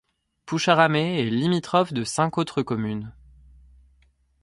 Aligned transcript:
Poucharramet 0.47 1.19
est 1.21 1.29
limitrophe 1.29 1.93
de 1.93 2.03
cinq 2.03 2.39
autres 2.39 2.63
communes. 2.63 3.13